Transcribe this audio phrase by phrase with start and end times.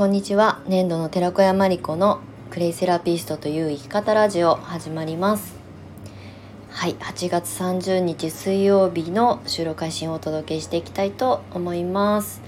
[0.00, 0.62] こんにちは。
[0.66, 5.58] 粘土の寺子屋まりこのクレイセラピストという生き方ラジオ始まります。
[6.70, 12.40] はい8月30日水曜日の収録配信をお届けしていきたいと思います。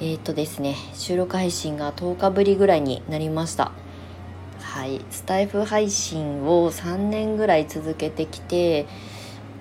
[0.00, 3.72] えっ、ー、とですね収録配信が10日ぶりぐらいになりました。
[4.60, 8.86] はいスタイフ配信を3年ぐらい続けてきて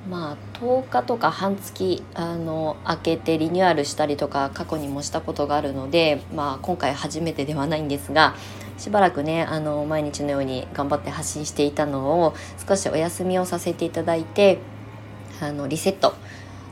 [0.10, 8.36] まあ10日とか半月あの開けてリニューアルしたりとか過去にもしたことがあるので、まあ、今回初めてではないんですが
[8.78, 12.36] しばらくねあの毎日のように頑張って発信していたのを
[12.68, 14.60] 少しお休みをさせていただいて
[15.42, 16.16] あのリセット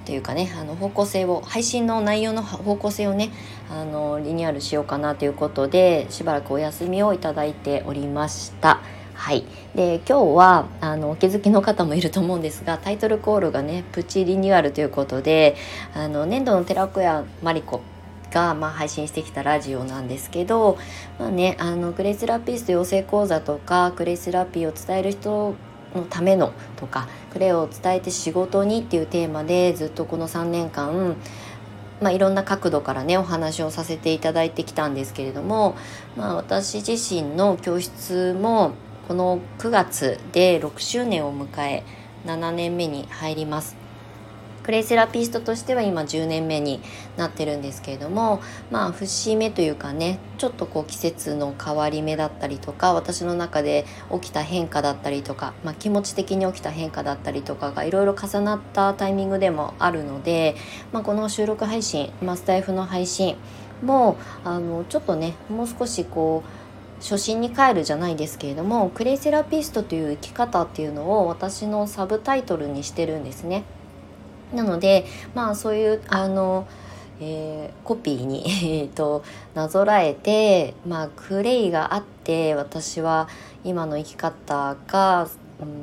[0.05, 3.31] というかねあの方向性を配信の内容の方向性をね
[3.69, 8.81] あのリニューアルしようかなということでしばらくお休みをいただいておりました。
[9.21, 15.55] はい、で今日はあのお気づきの方もいると思うんですがタイトルコールがねプチリニューアルということで
[15.93, 17.81] あの粘土の寺子屋マリコ
[18.31, 20.79] が、まあ、配信してきたラジオなんですけど、
[21.19, 25.53] まあね、あのクレイセラピスト養成講座とかクレイセラピーを伝える人
[25.93, 31.15] のためのとかクレイを伝えて仕事にっていうテーマでずっとこの3年間
[32.01, 35.75] まあ、いろんな角度からねお話をさせていただいてきたんですけれども、
[36.17, 38.73] まあ、私自身の教室も
[39.11, 41.83] この9月で6周年を迎え
[42.25, 43.75] 7年目に入ります。
[44.63, 46.79] クレイセラピストとしては今10年目に
[47.17, 60.55] なってるんですけれどもまあ節目というかねちょっとこう季節の変わり目だったりとか私の中で起きた変化だったりとか、まあ、気持ち的に起きた変化だったりとかがいろいろ重なったタイミングでもあるので、
[60.93, 63.35] まあ、この収録配信、まあ、スタイフの配信
[63.83, 66.60] もあのちょっとねもう少しこう
[67.01, 73.63] 初心に帰るじゃないですけれどもクレイセラピストという生き方っていうのを私のサブタイトルにしてるんですね。
[74.53, 76.67] なのでまあそういうあの、
[77.19, 78.43] えー、コピーに、
[78.81, 79.23] えーと、
[79.53, 83.27] なぞらえて、まあ、クレイがあって私は
[83.63, 85.27] 今の生き方が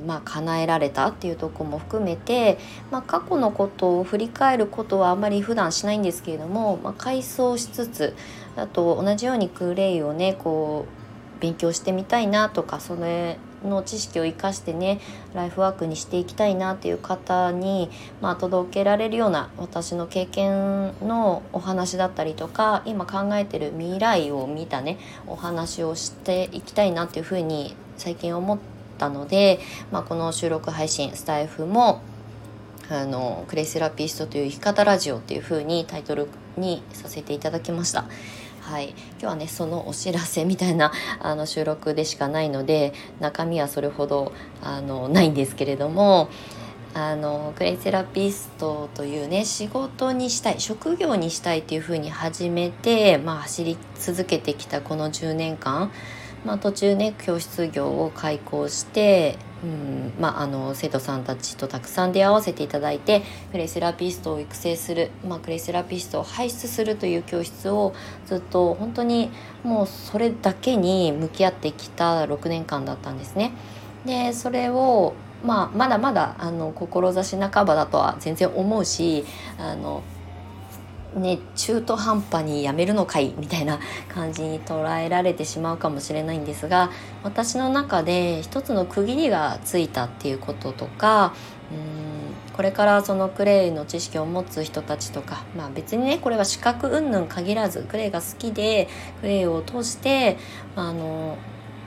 [0.06, 2.58] まあ、叶えられたっていうとこも含めて、
[2.90, 8.16] まあ、過去のことを振り返ることはあんまり普段しないんですけれども、まあ、回想しつつ
[8.56, 10.97] あと同じようにクレイをねこう
[11.41, 15.00] 勉強してみたいなとかそれの知識を生かしてね
[15.34, 17.91] ライフワークにしていきたいなっていう方に、
[18.21, 28.59] まあ、届けられるような私の経験のお話だったりとか今考えてる未来を見たねお話をしていきたいなっていうふうに最近思っ
[28.99, 29.60] たので、
[29.91, 32.00] まあ、この収録配信スタイフも
[32.91, 38.06] あのクレイセラピストという生き方ラジオっていう風にタイトルにさせていただきました。
[38.68, 46.28] はい、今日はねそのお知らせみたいな あの収録でしかないので中身はそれほどあのないんですけれども
[46.92, 55.90] あのクレイセラピストというね仕事にしたい職業にしたいっていうふうに始めて、まあ、走り続けてきたこの10年間
[56.44, 67.93] まあ、途中ね教室業を開講して、うんまあ、あの生徒さんたちとたくさん出会わせていただいてクレイセラピストを育成する、まあ、クレイセラピストを輩出するという教室を
[68.26, 69.31] ずっと本当に
[69.65, 73.53] もうそれだけに向き合ってきた6年間だったんですね。
[74.05, 79.25] でそれをまあ、まだまだあの志半ばだとは全然思うし
[79.56, 80.03] あの
[81.18, 86.90] ね、中途半端にやめるのかいみたいな感じに捉えられてしまうかもしれないんですが
[87.22, 91.34] 私の中で一つの区切りがついたっていうこととか
[91.70, 92.08] うん
[92.56, 98.88] これからそのクレイの知識を持つ人たちとか、まあ、別にねこれは資格云々限らずクレイが好きで
[99.20, 100.38] クレイを通して
[100.74, 101.38] あの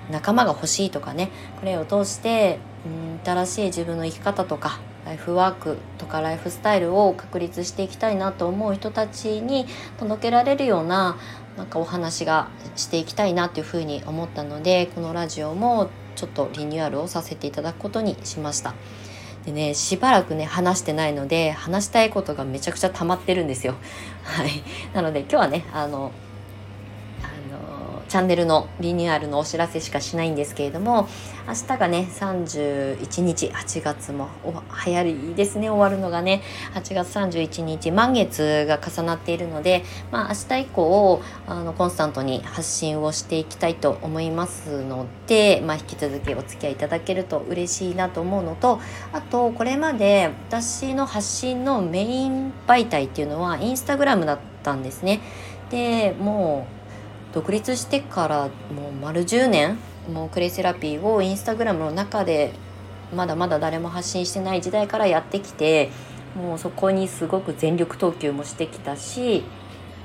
[0.09, 9.66] 仲間が欲しいとかねクレイを通してうん新しい自分の生き方とかライフワークとかライフスタイルを確立していきたいなと思う人たちに
[10.00, 11.18] 届けられるような
[11.58, 18.74] なんかお話がしていきたいなというふうに思ったのでこのラジオもちょっとリニューアルをさせていただくことにしました。
[19.46, 23.76] でねしばらくね話してないので話したいことがめちゃくちゃ溜まってるんですよ。
[24.24, 24.64] はい、
[24.94, 26.12] なので今日はねあの
[28.11, 31.08] チャンネルのリニューアルのお知らせしかしないんですけれども
[31.47, 34.28] 明日がね31日8月も
[34.67, 36.41] 早いですね終わるのがね
[36.73, 48.81] 8月31日満月が重なっているので、まあ、明日以降あのコンスタントに発信をしていきたいと思いますので、まあ、引き続きお付き合いいただけると嬉しいなと思うのと
[49.13, 55.22] あとこれまで私の発信のメイン媒体っていうのはインスタグラムだったんですね。
[55.69, 56.81] でもう
[57.34, 59.78] 独立してからもう丸10年
[60.12, 62.54] もうクレイセラピーをインスタグラムの中で
[63.16, 65.92] まだまだ誰も発信してない時代からやってきて
[66.36, 69.44] もうそこにすごく全力投球もしてきたし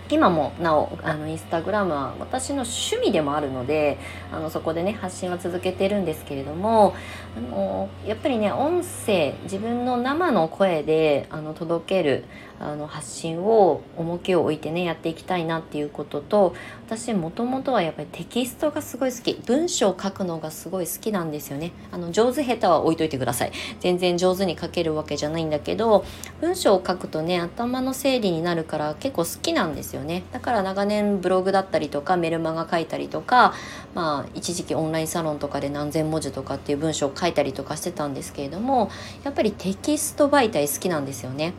[0.09, 3.99] 今もなおあのインスタグラムは私の趣味でもあるので
[4.33, 6.95] あのそこでね発信は続けてるんですけれども
[7.37, 12.25] あのやっぱりね音声自分の生の声であの届ける
[12.59, 16.55] あの発信を重きを置いてねやっていきたいなっていうことと
[16.87, 19.35] 私もともとはやっぱりテキストがすごい好き。
[19.47, 21.73] 文章を書くのがすごい好きなんですよね。
[21.91, 23.53] あの上手下手は置いといてください。
[23.81, 26.05] 全然上手に書けるわけじゃないんだけど
[26.41, 30.23] 文章を書くとね頭の整理になるから結構好きなんですよね。
[30.33, 33.53] だから長年ブログだったりとかメルマガ書いたりとか
[33.95, 38.91] まあ一時期オンラインサロンとかで何千文字とかっていう文章を書いたりとかしてたんですけれども
[39.25, 41.53] やっぱりテキスト媒体好きなんですよね。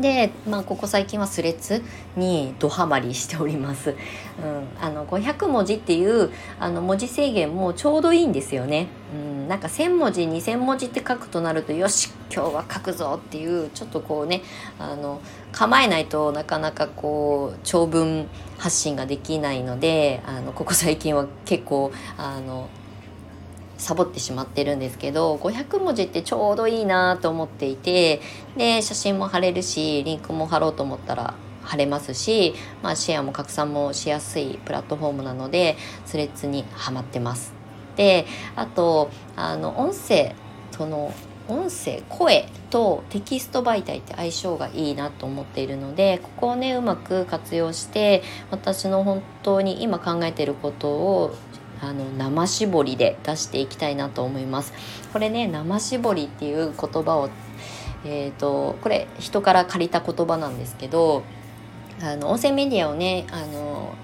[0.00, 1.82] で、まあ、ここ最近はスレッズ
[2.16, 3.90] にドハマりしております。
[3.90, 3.96] うん、
[4.80, 8.88] あの500文字っていうあの文字制限もちょうどいいんですよね。
[9.14, 14.42] うん、なんか1,000文字2,000文字って書くとなるとよし今日は書くぞっていうちょっとこうね
[14.78, 15.20] あの
[15.52, 18.26] 構えないとなかなかこう長文
[18.58, 22.68] 発信ができないのであのここ最近は結構あの
[23.84, 28.22] サボってしまってるんですけど500文字ってちょうどいいなと思っていて
[28.56, 35.76] で写真も貼れるしリンクも貼ろうと思ったら貼れますし、まあ、シェアも拡散もしやすいプラットフォームなので
[36.06, 37.52] スレッズにはまってます。
[37.96, 38.26] で
[38.56, 40.34] あとあの音声
[40.72, 41.12] その
[41.46, 51.34] 音声声とテキスト媒体って相性がいいなと思っているのでここをねうまく活用して私の本当に今考えていることを
[51.88, 54.72] あの生絞りで出していきたいなと思います。
[55.12, 57.30] これね生絞りっていう言葉を
[58.04, 61.22] えーと、これ人から借りた言葉なんですけど
[62.02, 63.94] あの音声メディアをねあの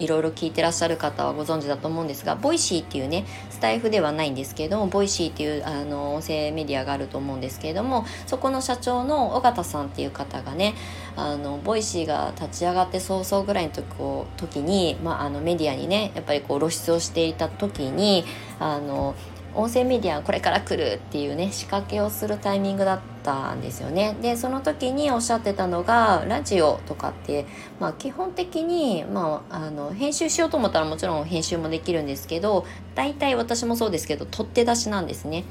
[0.00, 10.74] いろいろ聞いてらっしゃる方はご存知だと思うんですが Voicyっていうねスタイフではないんですけれども Voicyっていうあの音声メディアがあると思うんですけれどもそこの社長の緒方さんっていう方がね
[11.16, 18.24] あの Voicyが立ち上がって早々ぐらいの時こ時に、まあ、あのメディアにねやっぱりこう露出をしていた時に
[18.60, 19.14] あの
[19.54, 24.16] 音声メディアこれから来るっていうね仕掛けをするタイミングだったんですよね。
[24.20, 27.46] でその時におっしゃってたのがラジオとかって、
[27.80, 35.44] まあ、基本的に、まあ、あの編集しようと思ったらもちろん編集もできるんですけど大体私もそうですけど取って出しなんですね。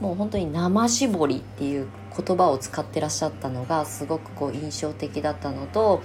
[0.00, 6.02] もう本当に生絞りっていう言葉を使ってらっしゃったのがすごくこう印象的だったのと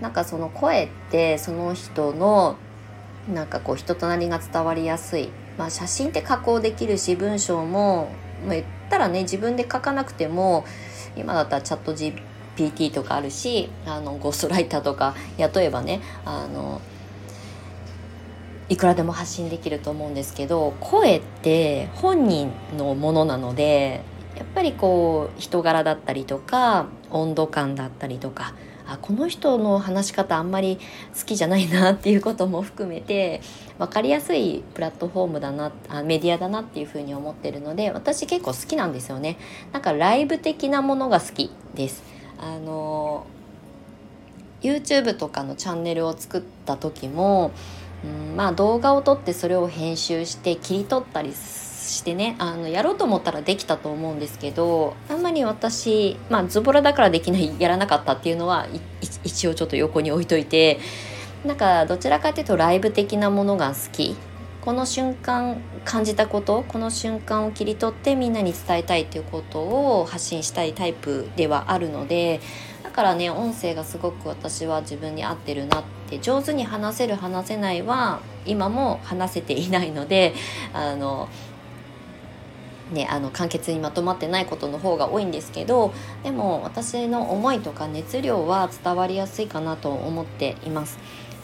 [0.00, 2.56] なんかその声ってその人の
[3.32, 5.30] なんかこう人となりが伝わりやすい。
[5.58, 8.10] まあ、写真って加工できるし文章も、
[8.46, 10.64] まあ、言ったらね自分で書かなくても
[11.16, 16.80] 今だったらチャット GPT とかあるしあのゴーストライターとか雇えばねあの
[18.68, 24.02] いくらでも発信できると思うんですけど声って本人のものなので
[24.36, 28.54] やっぱりこう人柄だったりとか温度感だったりとか
[28.88, 30.78] あこの人の話し方あんまり
[31.14, 33.42] 好きじゃないなっていうことも含めて
[33.78, 39.36] 分かりやすいプラットフォームだなあメディアだなっていうふうに思ってるので私結構好きなんですよね。
[39.72, 42.02] なんかライブ的なものが好きです。
[42.40, 43.26] あの
[44.62, 47.52] YouTube とかのチャンネルを作った時も、
[48.04, 58.66] うん、まあ動画を撮ってそれを編集して切り取ったりすしてねあのやろうと思ったらできたと思うんですけどあんまり私まあズボラだからできない やらなかったっていうのは
[59.24, 60.78] 一応ちょっと横に置いといて
[61.44, 64.16] なんかどちらかというとライブ的なものが好き。
[64.60, 72.40] この瞬間感じたことこの瞬間を切り取ってみんなに伝えたいということを発信したいタイプではあるので
[72.82, 80.34] だからね音声がすごく私は自分に合ってるなって上手に話せる話せないは今も話せていないので
[80.74, 81.28] あの
[82.92, 85.92] ね、あの簡潔にまとまってないことの方が多いんですけど
[86.22, 90.98] でも私の思いとか熱量は伝わりやすいかなと思っています。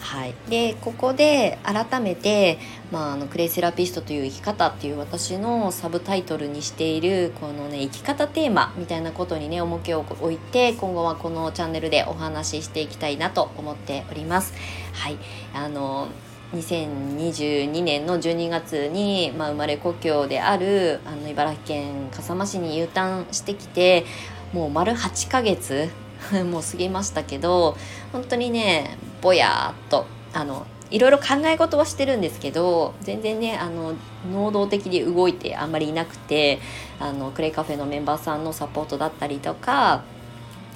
[0.04, 2.58] はい、でここで改めて、
[2.92, 14.52] まあ、あのクレイセラピストという生き方っていう私のサブタイトルにしているこのね生き方テーマみたいなことにね重きを置いて今後はこのチャンネルでお話ししていきたいなと思っております。
[14.92, 15.16] はい
[15.54, 16.08] あの
[16.52, 24.04] 2022年の12月に、まあ、生まれ故郷であるあの茨城県笠間市に U ターンしてきて
[24.52, 25.90] もう丸8ヶ月
[26.50, 27.76] もう過ぎましたけど
[28.12, 33.94] 本当にねぼやっとあのいろいろ考え事はしてるんですけど全然ねあの
[34.30, 36.60] 能動的に動いてあんまりいなくて
[37.00, 40.04] あのクレイカフェのメンバーさんのサポートだったりとか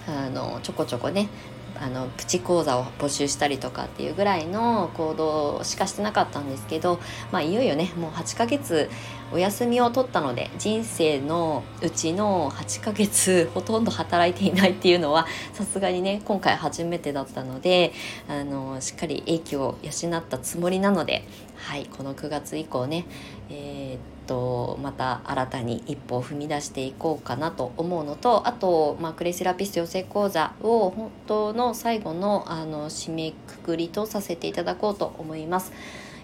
[0.08, 1.28] あのちょこちょこね
[1.80, 6.98] あのプチ講座を募集したりとかっていうぐらいの行動しかしてなかったんですけど、
[7.30, 8.90] まあ、いよいよねもう8ヶ月
[9.30, 17.92] お休みを取ったので人生のうちの8ヶ月ほとんど働いていないっていうのはさすがにね今回初めてだったので
[18.28, 21.24] あのしっかり英気を養ったつもりなので、
[21.58, 23.06] はい、この9月以降ね、
[23.50, 35.72] えーとまた新たに一歩を踏み出していこうかなと思うのとあと、まあ、クレイセラピスト養成講座を本当の最後のあの締めくくりとさせていただこうと思います。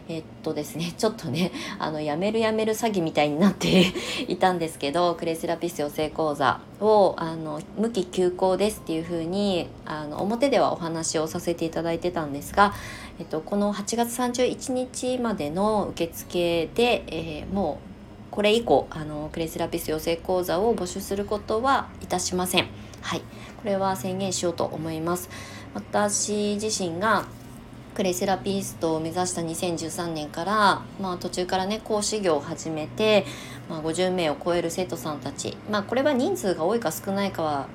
[0.06, 3.86] えっとですね、 ちょっとね、あの、やめるやめる詐欺みたいになって
[4.28, 12.74] いたんですけど、クレイセラピスト養成講座を、あの、無期休校ですっていうふうに、あの、表ではお話をさせていただいてたんですが、
[13.18, 17.94] えっと、この8月31日までの受付で、えー、もう、
[18.34, 22.66] これ以降あのクレイセラピス養成講座を募集することはいたしません。
[23.00, 23.20] はい。
[23.20, 23.24] こ
[23.64, 25.30] れは宣言しようと思います。
[25.72, 27.26] 私自身が
[27.94, 33.24] クレイセラピストを目指した2013年から、まあ、途中からね講師業を始めて、
[33.70, 37.68] まあ、50名を超える生徒さんたち、まあ、これは人数が多いか少ないかは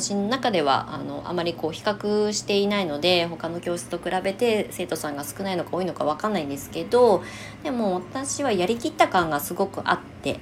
[0.00, 7.24] 私の中ではあのあまりこう比較していないので他の教室と比べて生徒さんが少ないのか多いのか分かんないんですけど
[7.64, 10.38] でも私はやりきった感がすごくあって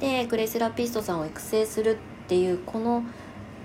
[0.00, 3.04] でグレイセラピストさんを育成するっていうこの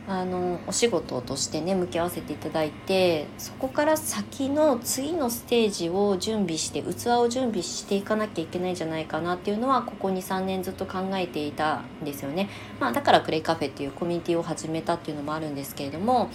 [0.09, 12.49] あのお仕事としてね向き合わせていただいてそこから先の次のステージを準備して器を準備していかなきゃいけないんじゃないかなっていうのはここ23年ずっと考えていたんですよね、
[12.79, 16.29] まあ、だからクレイカフェっていうコミュニティを始めたっていうのもあるんですけれども、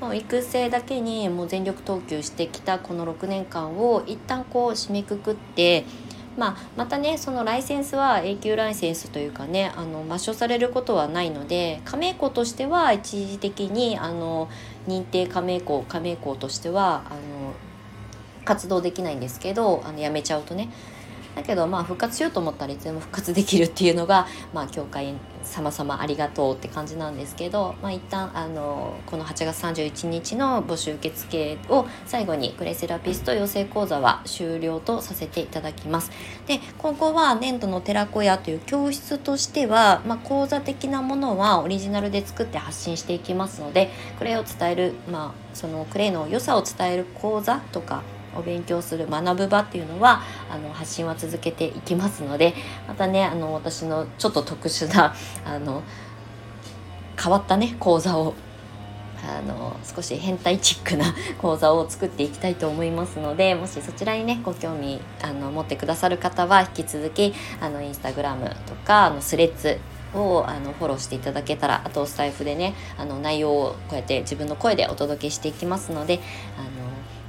[0.00, 5.84] まあ、育成だけにもう全力投球してきたこの6年間を一旦こう締めくくって
[6.38, 14.48] まあ、またねそのライセンスは永久ライセンスというかねあの抹消されることはないので加盟校としては一時的にあの
[14.86, 17.54] 認定加盟校加盟校としてはあの
[18.44, 20.70] 活動できないんですけどあの辞めちゃうとね
[21.34, 36.10] だけどまあ復活しようと思ったらいつでも復活できるっていうのが まあ教会様々ありがとうって感じなんですけどまあ一旦あのこの8月31日の募集受付を最後にクレイセラピスト養成講座は終了とさせていただきます。
[36.46, 48.02] で今後は年度の寺子屋という教室としては、まあ、講座的なものはオリジナルで作って発信していきますのでクレイを伝えるまあそのクレイの良さを伝える講座とか
[48.38, 52.54] お勉強する学ぶ場っていうのはあの発信は続けていきますので
[52.86, 55.14] またねあの私のちょっと特殊な
[55.44, 55.82] あの
[57.20, 58.34] 変わったね講座を
[59.26, 69.78] あの少し変態チックな 講座を作っていきたいと思いますのでもしそちらにねご興味あの持ってくださる方は引き続きあのインスタグラムとかあのスレッズ
[70.14, 76.20] をあのフォローしていただけたらあとスタイフでねあの内容をこうやって自分の声でお届けしていきますので
[76.56, 76.87] あの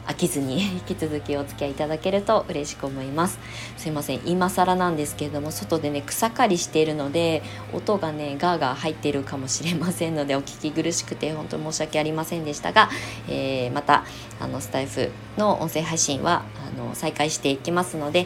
[0.09, 3.39] 飽きずに引き続きお付き合いいただけると嬉しく思います。
[3.77, 4.21] すいません。
[4.25, 12.89] 今更なんですけれども外でね草刈りしているので音がねガーガー入っているかもしれませんのでお聞き苦しくて本当申し訳ありませんでしたが、
[13.27, 14.03] えー、また
[14.39, 16.43] あのスタイフの音声配信は
[16.75, 18.25] あの再開していきますので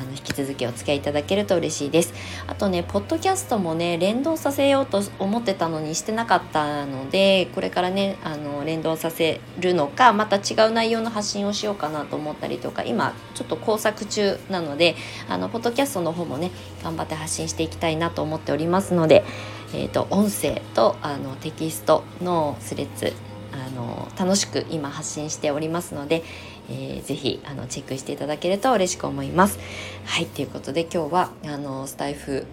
[0.00, 2.14] あの引き続きお付き合いいただけると嬉しいです。
[2.46, 14.96] あとねポッドキャストもね連動させようと思ってたのにしてなかったのでこれからねあの連動させるのかまた違う内容の発信をしようかなと思ったりとか今ちょっと工作中なので
[15.28, 16.50] あのポッドキャストの方もね
[16.82, 19.24] 頑張って発信していきたいなと思っておりますので、
[19.74, 23.12] えーと、音声とあのテキストのスレッズ
[23.52, 26.22] あの楽しく今発信しておりますので、
[26.68, 29.58] えー、ぜひあのチェックしていただけると嬉しく思います。
[30.04, 32.46] はいということで今日はあのスタイフ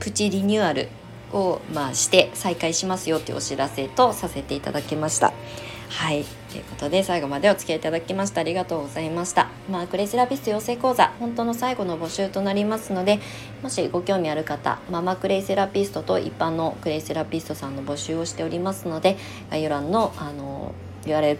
[0.00, 0.88] プチリニューアル
[1.32, 5.32] を、まあ、して再開しますよっていうお知らせとさせていただきました。
[5.90, 9.48] はいということで最後までお付き合いいただきましてありがとうございました。
[9.70, 13.20] まあ、クレイセラピスト養成講座本当の最後の募集となりますので
[13.62, 19.16] もしご興味ある方ママクレイセラピストと一般のクレイセラピストさんの募集をしておりますので
[19.50, 21.38] 概要欄のあの URL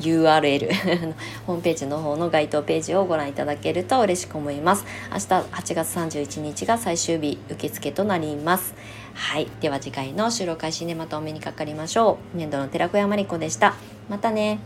[0.00, 0.72] URL
[1.46, 4.84] ホームページの方の該当ページをご覧いただけると嬉しく思います。
[5.10, 8.74] 明日8月31日が最終日受付となります。
[9.14, 9.48] はい。
[9.60, 12.36] では次回の収録開始でまたお目にかかりましょう。
[12.36, 13.74] 年度の寺子山理子でした。
[14.08, 14.58] またね。